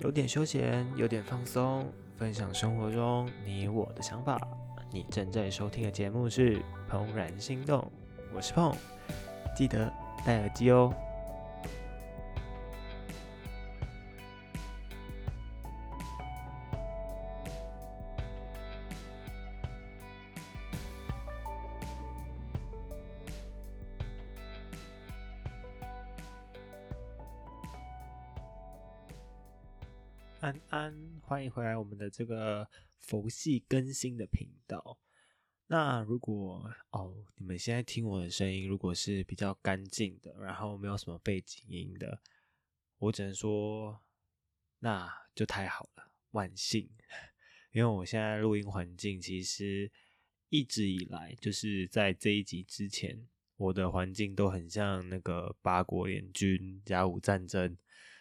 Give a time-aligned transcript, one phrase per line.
[0.00, 1.86] 有点休闲，有点放松，
[2.16, 4.40] 分享生活中你我的想法。
[4.90, 6.56] 你正在收听的节目是
[6.90, 7.78] 《怦然心动》，
[8.34, 8.74] 我是碰，
[9.54, 9.92] 记得
[10.24, 10.90] 戴耳机哦。
[31.90, 32.68] 我们的这个
[33.00, 34.96] 佛系更新的频道。
[35.66, 42.20] 那如果哦，你们现在听我的声音，如果是比较干净的，然后没有什么背景音的，
[42.98, 44.00] 我只能说
[44.78, 46.88] 那就太好了，万幸。
[47.72, 49.90] 因为我现在录音环境其实
[50.48, 57.76] 一直以来就是在这一集之前，我的环境都很像那个八国联军甲午战争。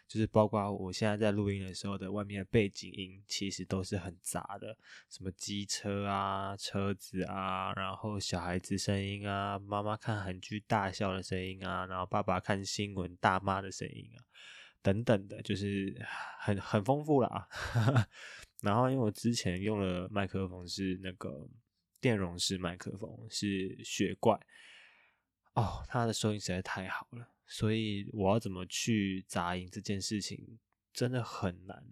[0.09, 4.75] 就是包括我现在在录音的时候的外面的背景音，其实都是很杂的，
[5.07, 14.25] 什么机车啊、车子啊，然后小孩子声音啊，妈妈看韩剧大笑的声音啊，然后爸爸看新闻大骂的声音啊，
[14.81, 15.95] 等等的，就是
[16.39, 17.47] 很很丰富啦。
[18.63, 21.47] 然后因为我之前用的麦克风是那个
[22.01, 24.39] 电容式麦克风，是雪怪，
[25.53, 27.27] 哦，它的收音实在太好了。
[27.51, 30.59] 所以我要怎么去杂音这件事情
[30.93, 31.83] 真的很难。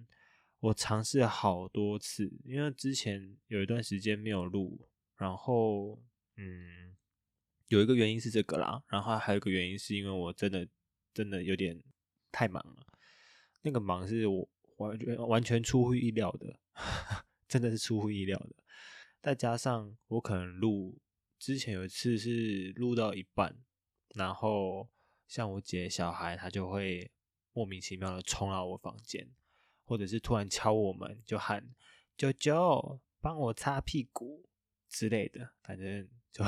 [0.60, 6.00] 我尝试了好多次，因为之前有一段时间没有录，然后
[6.36, 6.96] 嗯，
[7.70, 10.68] 有一个原因是这个啦，然后还有一个原因是因为我真的
[11.12, 11.84] 真的有点
[12.32, 12.86] 太忙了。
[13.64, 14.48] 那个忙是我
[14.78, 16.60] 完全完全出乎意料的，
[17.50, 18.56] 真的是出乎意料的。
[19.22, 21.00] 再加上我可能录
[21.40, 23.58] 之前有一次是录到一半，
[24.14, 24.88] 然后。
[25.28, 27.12] 像我姐小孩，他就会
[27.54, 29.30] 莫名其妙的冲到我房间，
[29.84, 31.76] 或者是突然敲我门，就喊
[32.18, 34.48] “舅舅帮我擦屁股”
[34.88, 36.44] 之类的，反正就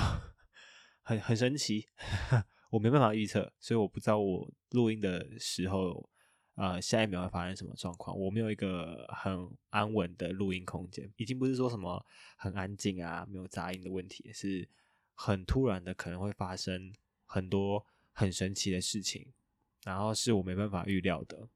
[1.04, 1.88] 很很神奇，
[2.72, 6.10] 我没办法预测，所以我不知道我录音的时候，
[6.56, 8.18] 呃，下一秒会发生什么状况。
[8.18, 12.06] 我没有一个很安稳的录音空间，已经不是说什么
[12.38, 14.70] 很安静啊，没有杂音的问题，是
[15.16, 16.94] 很突然的，可能会发生
[17.26, 17.86] 很多。
[18.20, 19.26] 很神奇的事情，
[19.86, 21.48] 然后是我没办法预料的。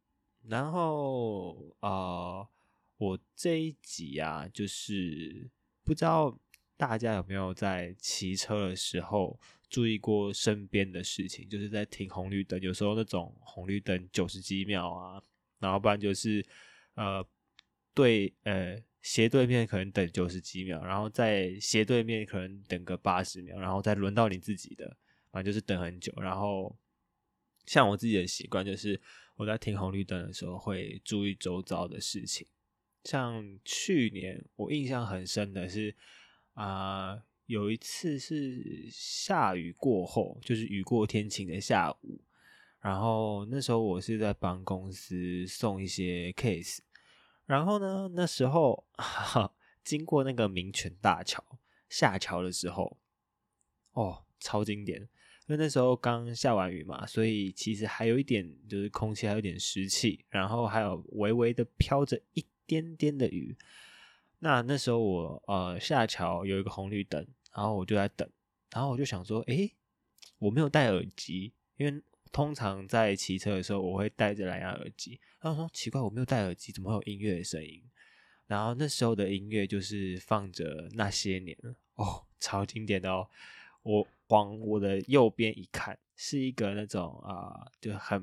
[0.47, 2.47] 然后啊，
[2.95, 5.49] 我这一集啊，就是
[5.83, 6.39] 不知道
[6.77, 9.37] 大家有没有在骑车的时候
[9.69, 15.21] 注意过身边的事情，就是在停红绿灯，有时候那种红绿灯九十几秒啊，
[15.59, 16.45] 然后不然就是
[16.95, 17.25] 呃
[17.93, 24.95] 对呃斜对面可能等九十几秒，然后在斜对面可能等个八十秒，然后再轮到你自己的。
[25.33, 26.77] 反正就是等很久，然后
[27.65, 29.01] 像我自己的习惯，就是
[29.35, 32.45] 我在停红绿灯的时候会注意周遭的事情。
[33.03, 35.95] 像去年我印象很深的是，
[36.53, 42.21] 啊，有一次是下雨过后，就是雨过天晴的下午，
[42.79, 46.77] 然后那时候我是在帮公司送一些 case，
[47.47, 48.85] 然后呢，那时候
[49.83, 51.43] 经过那个民权大桥
[51.89, 52.99] 下桥的时候，
[53.93, 55.09] 哦，超经典。
[55.47, 63.53] 因为那时候刚下完雨嘛，所以其实还有一点，就是空气还有点湿气，然后还有微微的飘着一点点的雨。
[64.39, 68.27] 那那时候我呃下桥有一个红绿灯，然后我就在等，
[68.71, 69.69] 然后我就想说，诶，
[70.39, 75.19] 我没有戴耳机，因为通常在骑车的时候我会戴着蓝牙耳机。
[75.41, 77.83] 然后说奇怪，我没有戴耳机，怎么会有音乐的声音？
[78.47, 81.57] 然后那时候的音乐就是放着那些年
[81.95, 83.27] 哦，超经典的哦，
[83.81, 84.07] 我。
[84.33, 88.19] 往我的右边一看，是一个那种啊，就很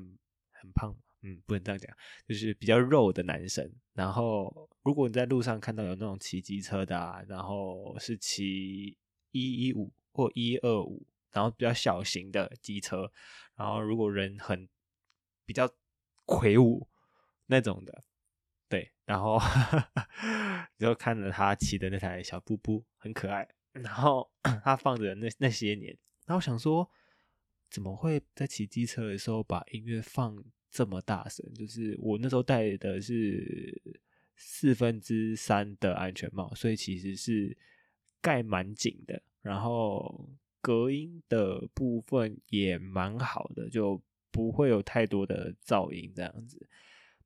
[0.51, 3.71] 很胖，嗯，不能这样讲，就是比较肉的男生。
[3.93, 8.97] 然后，如果你在路上看到有那种骑机车的，啊，然后是骑
[9.31, 13.09] 一一五或一二五，然后比较小型的机车，
[13.55, 14.67] 然后如果人很
[15.45, 15.69] 比较
[16.25, 16.89] 魁梧
[17.45, 18.03] 那种的，
[18.67, 19.39] 对，然后
[20.77, 23.47] 就看着他骑的那台小布布，很可爱。
[23.73, 24.29] 然后
[24.65, 25.97] 他放着那那些年，
[26.31, 26.89] 然后想说，
[27.69, 31.45] 怎么会在骑机车的时候把音乐放这么大声？
[31.53, 33.81] 就是我那时候戴的是
[34.37, 37.57] 四分之三的安全帽，所以其实是
[38.21, 40.29] 盖蛮紧的，然后
[40.61, 44.01] 隔音的部分也蛮好的，就
[44.31, 46.65] 不会有太多的噪音这样子。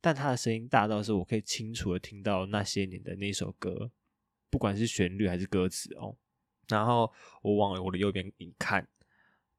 [0.01, 3.91] 但他的声音大到是我可以清楚的听到那些年的那首歌，
[4.49, 6.17] 不管是旋律还是歌词哦。
[6.67, 7.13] 然后
[7.43, 8.87] 我往我的右边一看，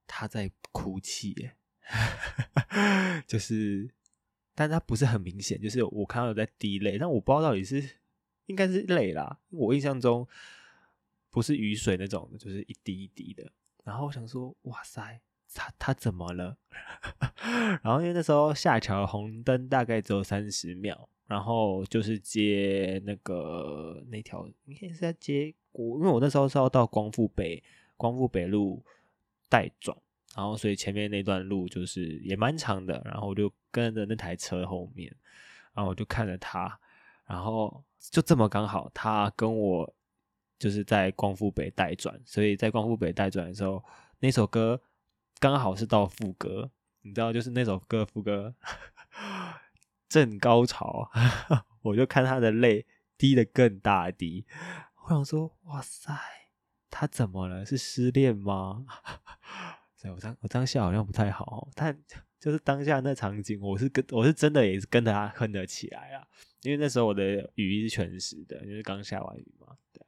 [0.06, 1.56] 他在哭泣，耶，
[3.26, 3.90] 就是
[4.54, 7.98] 但他不是很明显，就是我看到有在滴泪，但我不知道到底是
[8.46, 9.38] 应该是泪啦。
[9.50, 10.26] 我印象中
[11.30, 13.50] 不是雨水那种，就是一滴一滴的。
[13.84, 15.20] 然后我想说，哇塞，
[15.54, 16.56] 他他怎么了？
[17.82, 27.62] 然后因为那时候下桥红灯大概只有三十秒，然后就是接那个那条应该是在接国，因为我那时候是要到光复北
[27.96, 28.84] 光复北路
[29.48, 29.96] 带转。
[30.34, 35.10] 然后，所以前面那段路就是也蛮长的，然后我就跟着那台车后面，
[35.72, 36.78] 然后我就看着他，
[37.24, 39.94] 然后就这么刚好，他跟我
[40.58, 43.82] 就是在光复北带转，所以在光复北带转的时候，
[44.18, 44.82] 那首歌
[45.38, 46.70] 刚好是到副歌，
[47.00, 48.54] 你知道，就是那首歌副歌
[50.08, 51.10] 正高潮，
[51.80, 52.84] 我就看他的泪
[53.16, 54.44] 滴的更大滴，
[55.04, 56.12] 我想说，哇塞，
[56.98, 57.64] 他怎么了？
[57.66, 58.86] 是失恋吗？
[60.14, 61.94] 我当我当下好像不太好，但
[62.38, 66.26] 就是当下那场景，我是跟我是真的也是跟着他哼得起来啊，
[66.62, 70.02] 因为那时候我的雨衣是全湿的，就是刚下完雨嘛，对，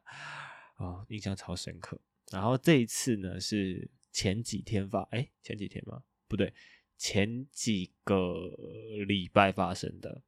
[0.77, 2.01] 哦，印象超深刻。
[2.31, 6.03] 然后这一次呢是前几天发，哎，前几天吗？
[6.27, 6.55] 不对，
[6.97, 8.35] 前几个
[9.07, 10.23] 礼拜发生的，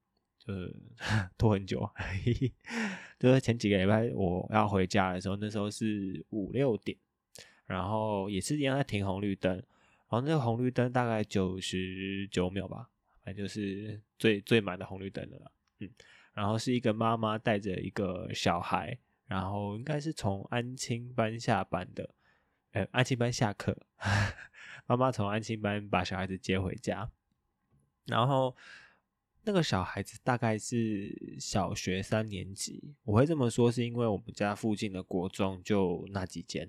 [0.51, 1.89] 呃拖很久，
[3.19, 6.97] 就是前几个礼拜我要回家的时候，那时候是五六点。
[7.67, 9.65] 然后也是一样在停红绿灯，然
[10.09, 12.91] 后那个红绿灯大概九十九秒吧，
[13.23, 15.53] 反正就是最最满的红绿灯了。
[15.79, 15.89] 嗯，
[16.33, 18.99] 然后是一个妈妈带着一个小孩，
[19.29, 22.11] 然后应该是从安亲班下班的，
[22.73, 23.79] 呃，安亲班下课，
[24.87, 27.09] 妈妈从安亲班把小孩子接回家，
[28.07, 28.57] 然后
[29.45, 32.95] 那个小孩子大概是小学三年级。
[33.05, 36.69] 我会这么说是因为我们家附近的国中就那几间。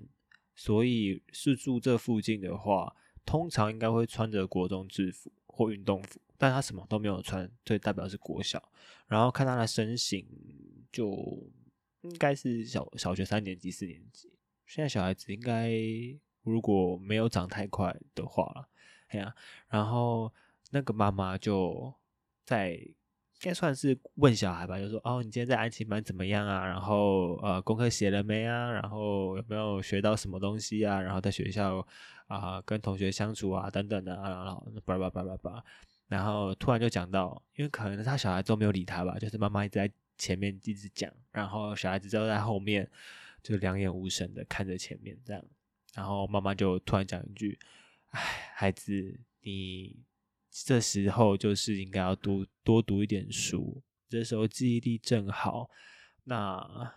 [0.54, 8.62] 所以是住这附近的话，通常应该会穿着国中制服或运动服，但他什么都没有穿，所以代表是国小。
[9.06, 10.26] 然后看他的身形，
[10.92, 11.10] 就
[12.02, 14.30] 应该是小小学三年级、四年级。
[14.66, 15.72] 现在小孩子应该
[16.42, 18.68] 如果没有长太快的话，
[19.08, 19.34] 哎呀，
[19.68, 20.32] 然后
[20.70, 21.92] 那个妈妈就
[22.44, 22.78] 在。
[23.44, 26.64] 应该算是问小孩吧，就说哦，你今天在安琪班怎么样啊？
[26.64, 28.70] 然后呃，功课写了没啊？
[28.70, 31.00] 然后有没有学到什么东西啊？
[31.00, 31.84] 然后在学校
[32.28, 35.64] 啊，跟同学相处啊，等等的啊，然后叭叭叭叭叭，
[36.06, 42.88] 然后突然就讲到，因为可能他小孩都没有理他吧，就是妈妈一直在前面一直讲，然后小孩子就在后面
[43.42, 45.44] 就两眼无神的看着前面这样，
[45.96, 47.58] 然后妈妈就突然讲一句
[48.10, 48.20] ：“哎，
[48.54, 49.96] 孩子，你。”
[50.52, 55.70] 这时候就是应该要多多读一点书，这时候记忆力正好，
[56.24, 56.92] 那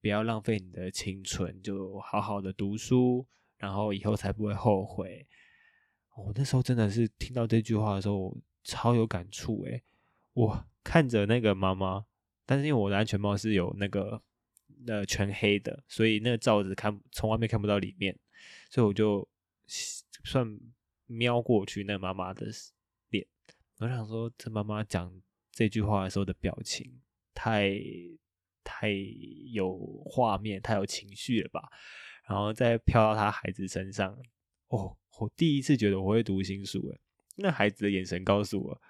[0.00, 3.24] 不要浪费你的青春，就好好的读书，
[3.58, 5.24] 然后以后才不会后悔。
[6.16, 9.84] 我那时候真的是听到这句话的时候，我超有感触诶。
[10.32, 12.04] 我看着那个妈妈，
[12.44, 14.20] 但是因为我的安全帽是有那个
[14.88, 18.18] 呃全黑的，所以那个罩子看从外面看不到里面，
[18.68, 19.28] 所以我就
[20.24, 20.58] 算
[21.06, 22.48] 瞄过去那妈妈的。
[23.78, 25.12] 我想说，这妈妈讲
[25.52, 27.00] 这句话的时候的表情，
[27.34, 27.74] 太
[28.64, 28.90] 太
[29.52, 31.68] 有画面，太有情绪了吧？
[32.26, 34.18] 然后再飘到他孩子身上，
[34.68, 37.00] 哦，我第一次觉得我会读心术诶。
[37.36, 38.82] 那孩子的眼神告诉我，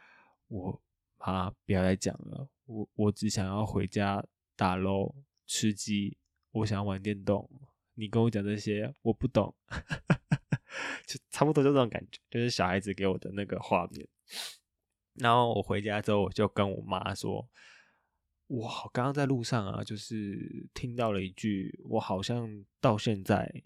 [0.46, 0.82] 我
[1.18, 4.24] 妈不要再讲了，我我只想要回家
[4.54, 5.12] 打捞
[5.46, 6.16] 吃鸡，
[6.52, 7.50] 我想要玩电动。
[7.94, 9.52] 你跟我讲这些，我不懂，
[11.06, 14.06] 就差不多就这种感觉，就是小孩子给我的那个画面。
[15.18, 17.48] 然后我回家之后，我就跟我妈说
[18.48, 23.62] ：“我刚刚在路上啊，就是听到了一句，我好像到现在，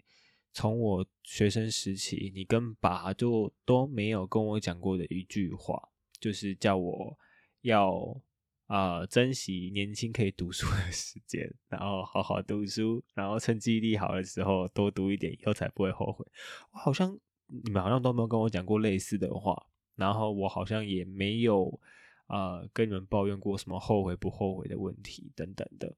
[0.53, 5.89] 从我学生时期，你跟爸就都没有跟我讲过的一句话，
[6.19, 7.17] 就是叫我
[7.61, 8.21] 要
[8.67, 16.25] 啊珍惜年轻可以读书的时间，然后好好读书，然后趁记忆力好的时候多读一点，以后才不会后悔。
[16.71, 19.67] 我好像你们好像都没有跟我讲过类似的话。”
[20.01, 21.79] 然后我好像也没有
[22.25, 25.95] 啊跟你们抱怨过什么后悔不后悔的问题等等的，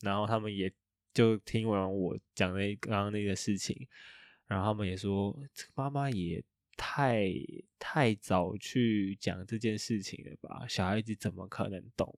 [0.00, 0.72] 然后他们也
[1.12, 3.88] 就听完我讲那刚刚那个事情，
[4.46, 6.40] 然后他们也说这妈妈也
[6.76, 7.32] 太
[7.80, 12.16] 太早去讲这件事情了吧，小孩子怎么可能懂？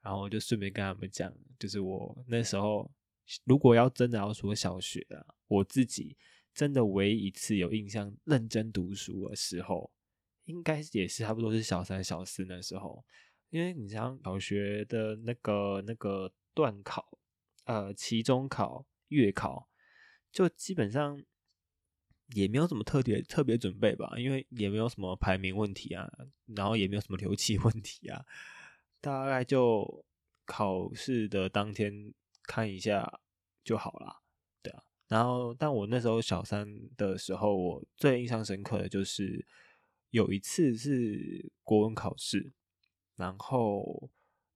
[0.00, 2.90] 然后我就顺便跟他们讲，就是我那时候
[3.44, 6.16] 如果要真的要说小学啊，我自己
[6.54, 9.90] 真的唯一一次有印象认真读书的时候。
[10.48, 13.04] 应该也是差不多是小三、小四那时候，
[13.50, 17.18] 因为你像小学的那个那个段考、
[17.64, 19.68] 呃期中考、月考，
[20.32, 21.22] 就基本上
[22.34, 26.10] 也没有什么特别特别准备吧，因为也没有什么排名问题啊，
[26.56, 28.24] 然后也没有什么留级 问题啊，
[29.02, 30.04] 大概就
[30.46, 32.14] 考试的当天
[32.44, 33.20] 看一下
[33.62, 34.22] 就好啦。
[34.62, 34.82] 对啊。
[35.08, 39.46] 然后，但我那时候小三的时候，我最印象深刻的就是
[40.10, 42.52] 有一次是国文考试，
[43.16, 44.10] 然后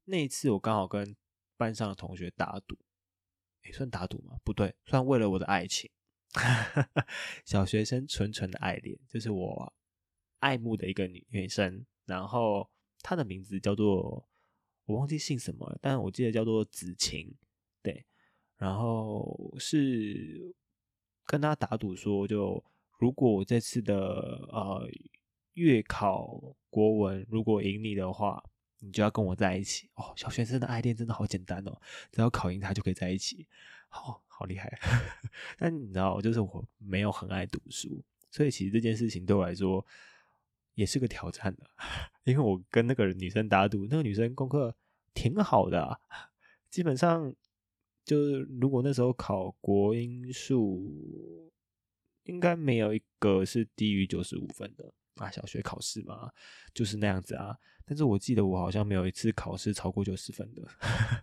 [0.05, 1.17] 那一次我刚好跟
[1.57, 2.77] 班上的同学打赌，
[3.65, 4.39] 也算打赌吗？
[4.43, 5.91] 不对，算为了我的爱情。
[7.45, 9.73] 小学生纯纯的爱恋，就是我
[10.39, 12.71] 爱慕的一个女女生，然后
[13.03, 14.27] 她的名字叫做
[14.87, 17.35] 我忘记姓什么了，但我记得叫做子晴，
[17.83, 18.07] 对，
[18.57, 20.55] 然后是
[21.27, 22.65] 跟他打赌说，就
[22.99, 24.89] 如果我这次的呃
[25.55, 26.41] 月考
[26.71, 28.43] 国文如果赢你的话，
[28.79, 30.13] 你就要跟我在一起哦。
[30.17, 31.81] 小学生的爱恋真的好简单哦，
[32.11, 33.47] 只要考赢他就可以在一起，
[33.89, 34.23] 好。
[34.35, 34.77] 好厉害，
[35.57, 39.87] 但你知道，就是我没有很爱读书，所以其实这件事情对我来说
[40.75, 41.71] 也是个挑战的。
[42.25, 44.75] 因为我跟那个女生打赌，那个女生功课
[45.15, 46.01] 挺好的，
[46.71, 47.33] 基本上
[48.05, 51.49] 就是如果那时候考国英数，
[52.25, 55.31] 应该没有一个是低于九十五分的啊。
[55.31, 56.31] 小学考试嘛，
[56.75, 57.57] 就是那样子啊。
[57.85, 60.63] 但是我记得我好像没有一次考试超过九十分的。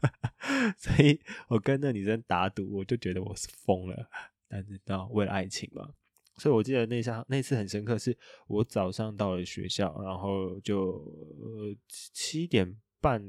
[0.78, 4.10] 所以我跟那女生打赌，我就觉得我是疯了。
[4.48, 5.94] 但是到为了爱情嘛，
[6.38, 8.18] 所以我记得那下那次很深刻，是
[8.48, 10.92] 我早上到了学校，然后就
[11.40, 13.24] 呃七点半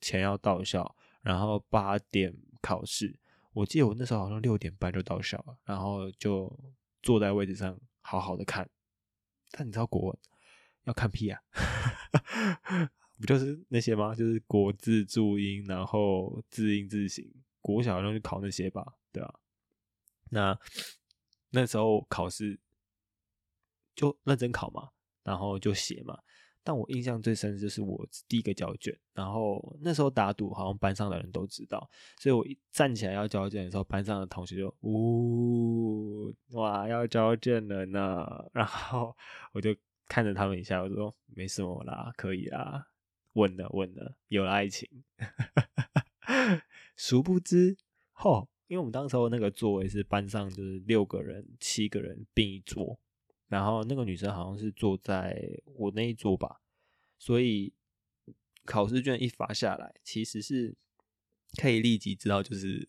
[0.00, 3.18] 前要到校，然后八点考试。
[3.52, 6.50] 我记得我那时候好像六点半就到校了，然后就
[7.02, 8.68] 坐在位置上好好的看。
[9.52, 10.18] 但你知道国文
[10.84, 11.40] 要看屁啊！
[13.20, 14.12] 不就是那些吗？
[14.12, 17.32] 就是国字注音，然后字音字形。
[17.60, 19.38] 国小好像就考那些吧，对吧？
[20.30, 20.58] 那
[21.50, 22.58] 那时候考试
[23.94, 24.88] 就认真考嘛，
[25.22, 26.18] 然后就写嘛。
[26.64, 35.81] 但我印象最深的就是我第一个交卷，然后那时候打赌，好像班上的人都知道，所以我一站起来要交卷的时候，班上的同学就呜
[36.88, 38.50] 要交卷了呢。
[38.52, 39.16] 然后
[39.52, 39.74] 我就
[40.08, 42.88] 看着他们一下，我说没什么啦，可以啦。
[43.34, 44.86] 问了问了，有了爱情，
[46.96, 47.78] 殊不知，
[48.12, 53.00] 吼，因为我们当时候那个座位是班上就是六个人、七个人并一桌，
[53.48, 56.60] 然后那个女生好像是坐在我那一桌吧，
[57.18, 57.72] 所以
[58.66, 60.76] 考试卷一发下来，其实是
[61.56, 62.86] 可以立即知道就是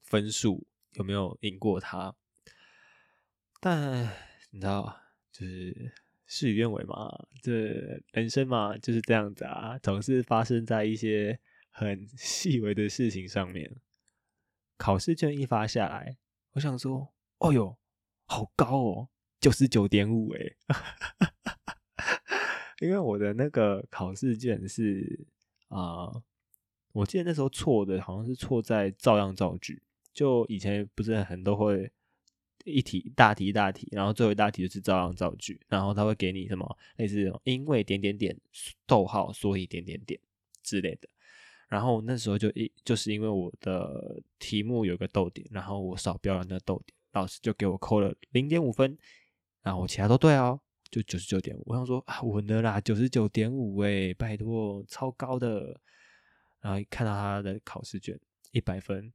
[0.00, 2.14] 分数有没有赢过他，
[3.62, 4.10] 但
[4.50, 5.00] 你知道，
[5.30, 5.92] 就是。
[6.24, 7.52] 事与愿违嘛，这
[8.12, 11.38] 人生嘛就是这样子啊，总是发生在一些
[11.68, 13.70] 很细微的事情上面。
[14.78, 16.16] 考试卷一发下来，
[16.52, 17.76] 我想说，哦哟，
[18.24, 19.08] 好高哦，
[19.40, 20.40] 九十九点五哎，
[22.80, 25.26] 因为我的那个考试卷是
[25.68, 26.22] 啊，
[26.92, 29.82] 我记得那时候错的好像是错在照样造句，
[30.14, 31.92] 就以前不是很多会。
[32.64, 38.36] 一题大题大题，然后最后一大题就是照样造句，然后他会给你什么类似因为点点点
[38.86, 40.18] 逗号所以点点点
[40.62, 41.08] 之类的，
[41.68, 48.96] 然后那时候就一就是因为我的题目有个逗点，然后我少标了那逗点，老师就给我扣了零点五分，
[49.62, 51.62] 然后我其他都对哦，就九十九点五。
[51.66, 55.80] 我想说啊，稳的啦，九十九点五哎，拜托，超高的。
[56.60, 58.16] 然后看到他的考试卷
[58.52, 59.12] 一百分。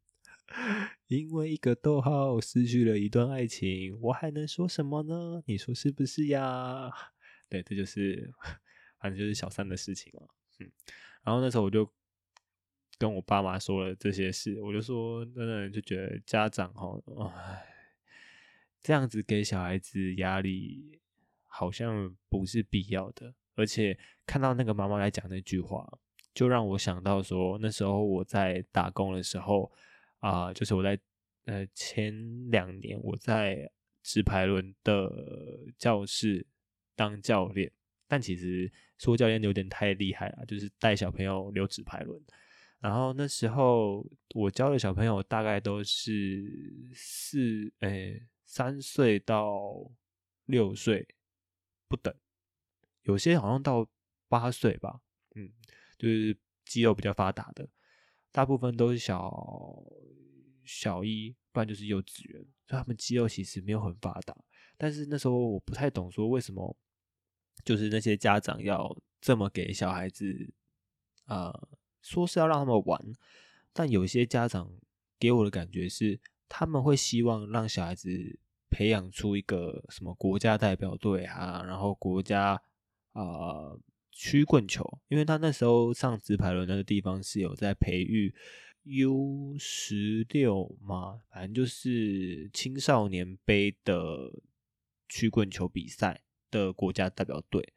[1.08, 5.44] 因为一个逗号失去了一段爱情，我还能说什么呢？
[5.46, 6.89] 你说是不是呀？
[7.50, 8.34] 对，这就是
[9.00, 10.27] 反正就是小三的事情了。
[10.60, 10.72] 嗯，
[11.24, 11.89] 然后那时候我就
[12.98, 16.98] 跟我爸妈说了这些事，我就说，真的就觉得家长哈，
[17.36, 17.66] 唉，
[18.82, 21.00] 这样子给小孩子压力
[21.46, 23.34] 好像不是必要的。
[23.56, 25.88] 而且看到那个妈妈来讲那句话，
[26.34, 29.72] 就让我想到说，那时候我在打工的时候。
[30.20, 31.00] 啊，就是我在
[31.46, 33.70] 呃前两年我在
[34.04, 35.10] 直排轮的
[35.78, 36.46] 教室
[36.96, 37.72] 当教练，
[38.08, 42.22] 但其实说教练有点太厉害了，就是带小朋友溜直排轮。
[42.80, 44.06] 然后那时候
[44.36, 49.90] 我教的小朋友大概都是四诶三岁到
[50.46, 51.08] 六岁
[51.88, 52.14] 不等，
[53.02, 53.88] 有些好像到
[54.28, 55.02] 八岁吧，
[55.36, 55.52] 嗯，
[55.98, 57.68] 就是肌肉比较发达的。
[58.32, 59.84] 大部分都是小
[60.64, 64.36] 小一，不然就是幼稚园，所以他们肌肉其实没有很发达。
[64.78, 66.76] 但是那时候我不太懂，说为什么
[67.64, 70.54] 就是那些家长要这么给小孩子
[71.26, 71.52] 啊，
[72.02, 73.02] 说是要让他们玩，
[73.74, 74.72] 但有些家长
[75.18, 82.62] 给我的感觉是，他们会希望让小孩子培养出一个什么国家代表队啊，然后国家
[83.14, 83.72] 啊
[84.20, 88.34] 曲棍球，因为他那时候上直排轮那个地方是有在培育
[88.84, 94.32] U 十六嘛，反正就是青少年杯的
[95.08, 97.74] 曲棍球比赛的国家代表队。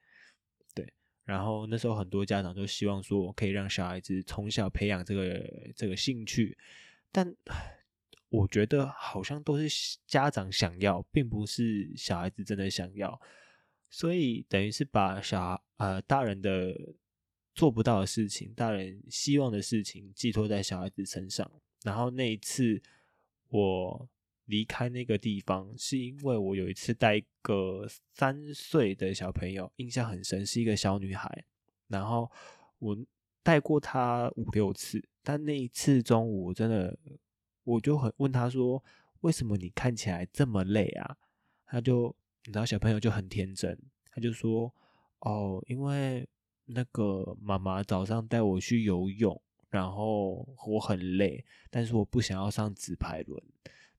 [0.74, 0.90] 对，
[1.24, 6.56] 然后那时候很多家长就希望说，可以让小孩子从小培养这个这个兴趣，
[7.12, 7.36] 但。
[8.32, 13.20] 我觉得好像都是家长想要，并不是小孩子真的想要，
[13.90, 16.94] 所以等于是把小呃大人的
[17.54, 21.50] 做不到的事情，大人希望的事情寄托在小孩子身上。
[21.82, 22.80] 然后那一次
[23.48, 24.08] 我
[24.46, 31.44] 离开那个地方，是因为我有一次带一个三岁的小朋友，印象很深，是一个小女孩。
[31.88, 32.30] 然后
[32.78, 32.96] 我
[33.42, 36.98] 带过她五六次，但那一次中午真的。
[37.64, 38.82] 我就很问她说
[39.20, 41.16] ：“为什么你看起来这么累啊？”
[41.66, 42.12] 他就，
[42.44, 43.78] 你知道小朋友就很天真，
[44.10, 44.72] 他就说
[45.20, 46.28] ：“哦，因为
[46.66, 53.42] 那个妈妈早上带我去游泳，然后我很累，但是我不想要上直排轮，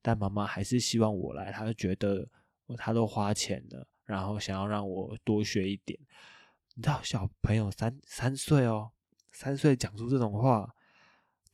[0.00, 2.28] 但妈妈还是希望我来，她就觉得
[2.76, 5.98] 她都花钱了，然后想要让我多学一点。
[6.74, 8.90] 你知道小朋友三三岁哦，
[9.30, 10.74] 三岁讲出这种话。”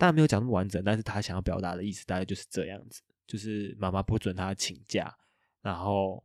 [0.01, 5.13] 当然没有讲那么完整，但是他想要表达的意思大概就是这样子，就是妈妈不准他请假，
[5.61, 6.23] 然后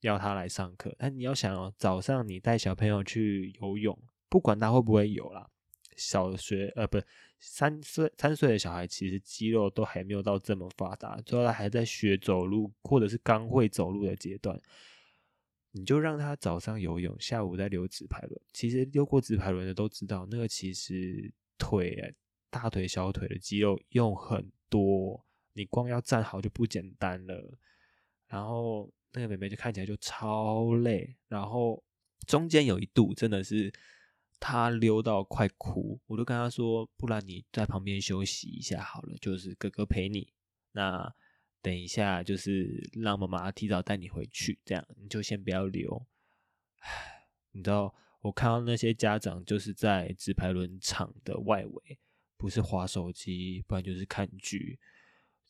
[0.00, 0.94] 要他来上课。
[0.98, 5.48] 但你要想哦，早上你带小朋友去游泳，不管他会不会游啦，
[5.96, 7.00] 小学呃不
[7.38, 14.60] 三岁三岁的小孩其实肌肉都还没有到这么发达，主要还在学走路或者是刚会走路的阶段，
[15.72, 18.40] 你就让他早上游泳，下午再溜直排轮。
[18.52, 22.14] 其实溜过直排轮的都知道，那个其实腿。
[22.52, 27.56] 大腿、小腿的肌肉用很多，你光要站好就不简单了。
[28.26, 31.82] 然后那个妹妹就看起来就超累，然后
[32.26, 33.72] 中间有一度真的是
[34.38, 40.32] 她溜到快哭，我就跟她说：“不然你在旁边休息一下好了，就是哥哥陪你。
[40.72, 41.12] 那
[41.62, 46.06] 等一下就是让妈妈提早带你回去，这样你就先不要溜。”
[46.80, 51.98] 唉，你知道我看到那些家长就是在直排轮场的外围。
[52.36, 54.78] 不是划手机，不然就是看剧，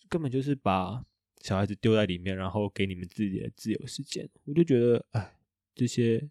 [0.08, 1.06] 根本就是把
[1.40, 4.28] 小孩子丢在里面，然后给你们自己的自由时间。
[4.44, 5.36] 我就觉得，哎，
[5.74, 6.28] 这些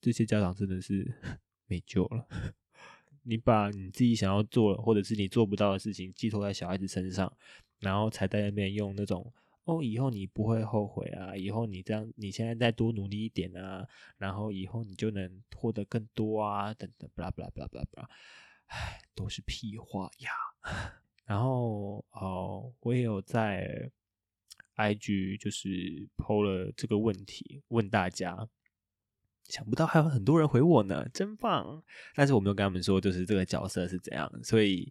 [0.00, 1.12] 这些家长真的是
[1.66, 2.26] 没救了。
[3.26, 7.32] 你把你自己想要做，或者是你做不到的事情寄托在小孩子身上，
[7.80, 9.32] 然后才在那边用那种
[9.64, 13.86] 哦，以后你不会后悔啊，以后你这样，你现在再多努力一点啊，
[14.18, 18.10] 然后以后你就能获得更多啊，等等，巴拉巴拉巴拉巴拉。
[18.66, 20.30] 唉，都是屁话呀。
[21.24, 23.90] 然后哦，我也有在
[24.76, 25.68] IG 就是
[26.16, 28.48] PO 了这个问题，问大家，
[29.44, 31.82] 想不到还有很多人回我呢，真棒！
[32.14, 34.30] 但是我没有跟他们说，就是这个角色是怎样。
[34.42, 34.90] 所以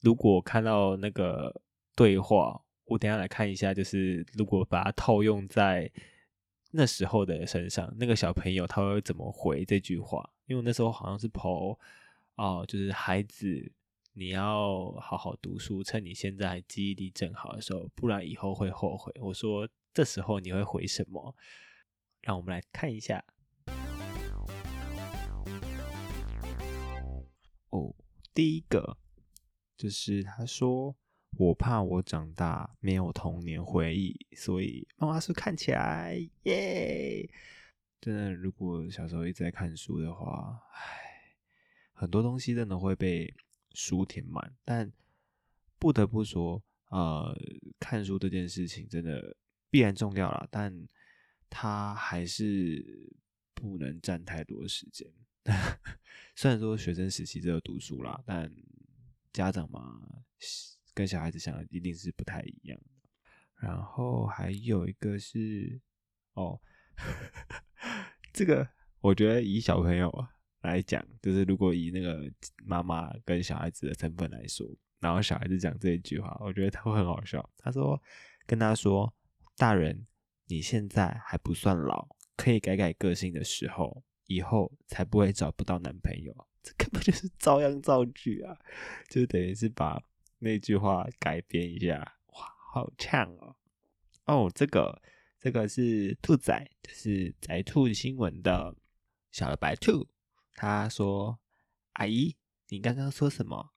[0.00, 1.60] 如果看到那个
[1.96, 5.90] 对话，我等下来看一下，就是如果把它套用在
[6.70, 10.28] 那时候的身上，那个小朋友他会怎么回这句话？
[10.46, 11.78] 因为那时候好像是 PO。
[12.36, 13.72] 哦，就是孩子，
[14.12, 19.12] 你要好好读书，趁你现在记忆力正好的时候，不然以后会后悔。
[19.20, 21.34] 我说这时候你会回什么？
[22.22, 23.24] 让我们来看一下。
[27.70, 27.94] 哦，
[28.34, 28.98] 第一个
[29.76, 30.96] 就是他说
[31.36, 37.30] 我怕我长大没有童年回忆，所以漫画书看起来耶。
[38.00, 41.06] 真的，如果小时候一直在看书的话，唉。
[41.92, 43.34] 很多东西真的会被
[43.72, 44.92] 书填满，但
[45.78, 47.36] 不得不说，呃，
[47.78, 49.36] 看书这件事情真的
[49.70, 50.88] 必然重要了，但
[51.48, 53.12] 它还是
[53.54, 55.10] 不能占太多时间。
[56.34, 58.52] 虽然说学生时期只有读书啦，但
[59.32, 60.00] 家长嘛，
[60.94, 62.86] 跟小孩子想的一定是不太一样的。
[63.60, 65.80] 然后还有一个是，
[66.34, 66.60] 哦，
[68.32, 68.68] 这个
[69.00, 70.37] 我觉得以小朋友啊。
[70.62, 72.30] 来讲，就是如果以那个
[72.64, 74.66] 妈妈跟小孩子的身份来说，
[75.00, 77.48] 然后小孩子讲这一句话，我觉得他会很好笑。
[77.56, 78.00] 他说
[78.46, 79.14] ：“跟他说，
[79.56, 80.06] 大人，
[80.46, 86.34] 你现在还不算老，可以改改个性的时候，以后才不会找不到男朋友。
[86.60, 88.58] ”这根本就是照样造句啊，
[89.08, 90.02] 就等于是把
[90.40, 91.98] 那句话改编一下。
[92.32, 92.40] 哇，
[92.72, 93.54] 好呛哦！
[94.24, 95.00] 哦，这个
[95.38, 98.74] 这个是兔仔，就是宅兔新闻的
[99.30, 100.08] 小的白兔。
[100.60, 101.38] 他说
[101.94, 103.70] ：“阿姨，你刚刚说什么？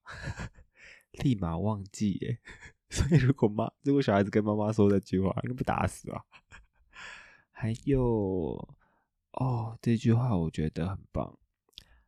[1.12, 2.39] 立马忘记耶！
[2.89, 6.26] 所以如果妈，如果小孩子跟妈妈说这句话，应该被打死吧？
[7.52, 8.76] 还有
[9.34, 11.38] 哦，这句话我觉得很棒。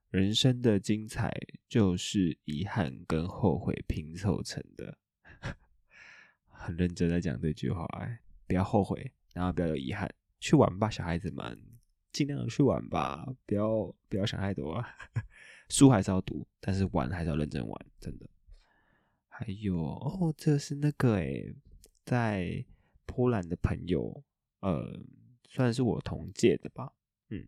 [0.09, 1.31] 人生的精彩
[1.69, 4.97] 就是遗憾跟后悔拼凑成的。
[6.49, 11.61] 很认真在讲这句话，哎，不要后悔，然后不要有遗憾，去玩吧，小孩子们，
[12.13, 14.81] 尽量去玩吧，不要不要想太多。
[15.67, 18.29] 书还是要读，但是玩还是要认真玩，真的。
[19.27, 21.43] 还有哦，这是那个哎，
[22.05, 22.63] 在
[23.05, 24.23] 波兰的朋友，
[24.61, 24.97] 呃，
[25.49, 26.93] 算是我同届的吧，
[27.29, 27.45] 嗯，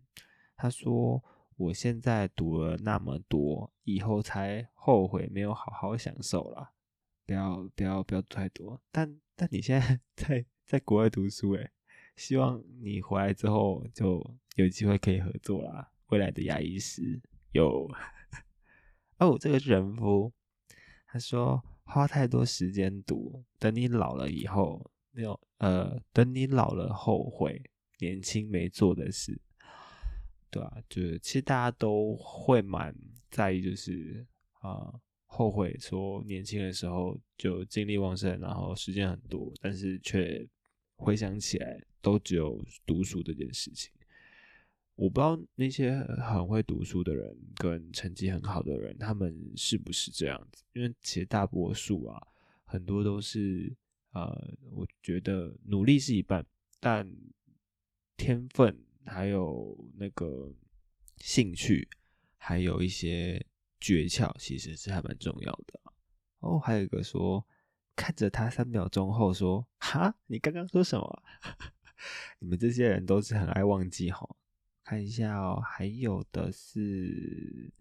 [0.58, 1.24] 他说。
[1.58, 6.72] 我现在读了那么多，以后才后悔没有好好享受了。
[7.26, 8.82] 不要不要不要读太多。
[8.92, 11.72] 但但你现在 在在国外读书，诶，
[12.16, 14.24] 希望你回来之后就
[14.56, 15.92] 有机会可以合作啦。
[16.08, 17.20] 未来的牙医师
[17.52, 17.90] 有
[19.18, 20.32] 哦，这个人夫
[21.08, 27.62] 他说花太多时间读，等你老了以后，那种呃，等你老了后悔
[28.00, 29.40] 年轻没做的事。
[30.52, 32.96] 对啊，就是其实大家都会蛮
[33.30, 34.26] 在意，就是
[34.62, 34.94] 啊
[35.26, 40.48] 后悔说年轻的时候就精力旺盛，然后时间很多，但是却
[40.96, 43.92] 回想起来都只有读书这件事情。
[44.96, 50.64] 我不知道那些很会读书的人跟成绩很好的人，他们是不是这样子？
[50.74, 52.28] 因为其实大多数啊，
[52.64, 53.76] 很多都是
[54.12, 56.46] 呃，我觉得努力是一半，
[56.80, 57.12] 但
[58.18, 58.78] 天分。
[59.08, 60.52] 还有那个
[61.18, 61.88] 兴趣，
[62.38, 63.46] 还有一些
[63.80, 65.80] 诀窍，其实是还蛮重要的。
[66.40, 67.46] 哦，还有一个说，
[67.96, 71.24] 看着他三秒钟后说：“哈，你刚刚说什么？”
[72.40, 74.36] 你们这些人都是很爱忘记哈。
[74.84, 77.74] 看一下哦，还有的是，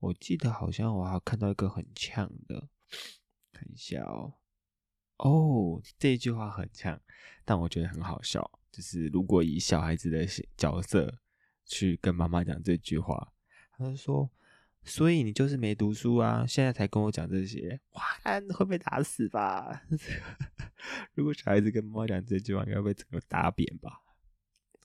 [0.00, 2.68] 我记得好像我还看到一个很呛的，
[3.52, 4.34] 看一下哦。
[5.18, 7.00] 哦，这一句话很呛，
[7.44, 8.50] 但我觉得很好笑。
[8.72, 11.20] 就是如果以小孩子的角色
[11.64, 13.32] 去跟妈妈讲这句话，
[13.72, 14.30] 他就说
[14.84, 18.02] ：“所以你就是没读书啊，现在才跟我讲这些，哇，
[18.54, 19.82] 会被打死吧？”
[21.14, 24.00] 如果小孩子跟妈妈讲这句话，应该会整个打扁吧？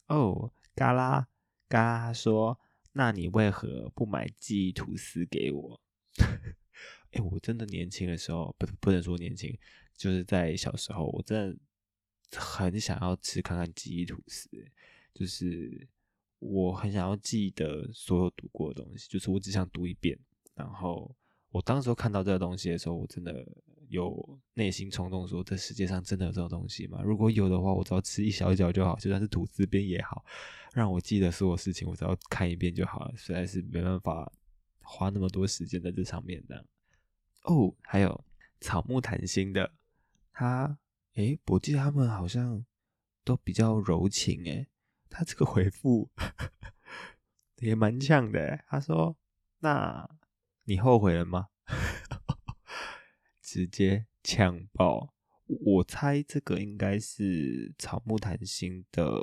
[0.07, 1.27] 哦，嘎啦
[1.67, 2.59] 嘎啦说
[2.93, 5.81] ：“那你为何不买记忆吐司给我？”
[7.11, 9.57] 哎，我真的年轻的时候，不不能说年轻，
[9.95, 11.57] 就是在小时候，我真的。
[12.35, 14.49] 很想要吃看看记忆吐司，
[15.13, 15.87] 就是
[16.43, 20.17] 我很想要记得所有读过的东西，就是我只想读一遍。
[20.53, 21.15] 然后
[21.49, 23.45] 我当时看到这个东西的时候，我真的
[23.89, 27.01] 有内心冲动说：这世界上真的有这种东西吗？
[27.03, 30.23] 如果有的话，我只要吃一小角就好，就算是吐司边也好，
[30.73, 33.13] 让我记得所有事情，我只要看一遍就好了。
[33.15, 34.31] 实在是没办法
[34.81, 36.65] 花那么多时间在这上面的。
[37.43, 38.25] 哦，还有
[38.59, 39.71] 草木谈心的
[40.31, 40.77] 他。
[41.15, 42.65] 诶，我记得他们好像
[43.23, 44.67] 都比较柔情诶，
[45.13, 46.09] 他这个回复
[47.57, 48.63] 也蛮呛的。
[48.67, 49.15] 他说
[49.61, 50.09] ：“那
[50.63, 51.49] 你后悔了吗？”
[53.39, 55.13] 直接呛爆！
[55.45, 59.21] 我猜这个应该是草木谈心的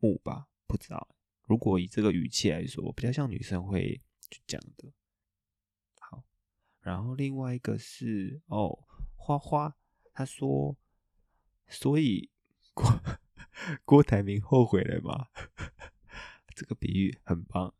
[0.00, 0.48] 木吧？
[0.66, 1.14] 不知道。
[1.44, 4.92] 如果以这个语气来说，比较像女生会去讲的。
[6.00, 6.24] 好，
[6.80, 8.82] 然后另外一个是哦，
[9.14, 9.76] 花花。
[10.12, 10.76] 他说
[11.68, 12.31] ：“所以
[13.84, 15.28] 郭台铭后悔了吗？”
[16.54, 17.74] 这个比喻很棒。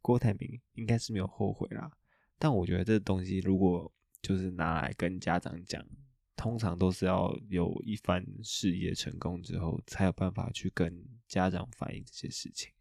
[0.00, 1.92] 郭台铭应该是没有后悔啦，
[2.38, 5.86] 但我觉得这东西如果就是拿来跟家长讲，
[6.34, 12.72] 通常都是要有一番事业成功之后，才有办法去跟家长反映这些事情。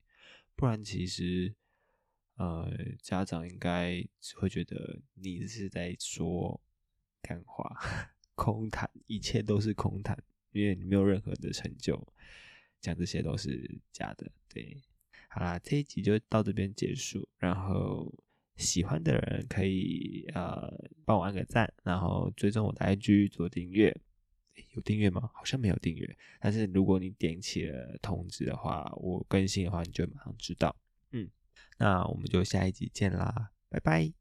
[0.55, 1.53] 不然，其实
[2.35, 4.03] 呃，家长应该
[4.35, 6.59] 会觉得你是在说
[7.21, 7.77] 干话。
[8.33, 10.17] 空谈，一切都是空谈，
[10.51, 12.01] 因为你没有任何的成就，
[12.79, 14.31] 讲这些都是假的。
[14.49, 14.81] 对，
[15.29, 17.27] 好啦，这一集就到这边结束。
[17.37, 18.13] 然后
[18.55, 20.71] 喜欢的人可以呃
[21.05, 23.95] 帮我按个赞，然后追踪我的 IG 做订阅。
[24.75, 25.29] 有订阅吗？
[25.33, 26.17] 好像没有订阅。
[26.39, 30.75] 但是如果你点起了通知的话，我更新的话，你就马上知道。
[31.11, 31.29] 嗯，
[31.77, 34.20] 那我们就下一集见啦，拜拜。